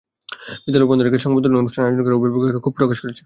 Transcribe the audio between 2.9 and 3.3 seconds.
করেছেন।